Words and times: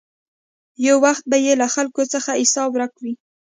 یو 0.85 0.95
وخت 1.05 1.23
به 1.31 1.37
یې 1.45 1.53
له 1.61 1.67
خلکو 1.75 2.01
څخه 2.13 2.39
حساب 2.41 2.69
ورک 2.73 2.93
وي. 3.03 3.13